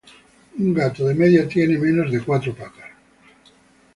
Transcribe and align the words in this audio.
Un 0.57 0.73
gato 0.73 1.03
tiene, 1.05 1.13
de 1.13 1.15
media, 1.47 1.79
menos 1.79 2.11
de 2.11 2.23
cuatro 2.23 2.55
patas. 2.55 2.89